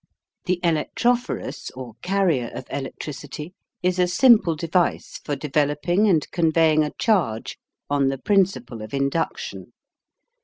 [0.45, 3.53] The Electrophorus, or carrier of electricity,
[3.83, 9.73] is a simple device for developing and conveying a charge on the principle of induction.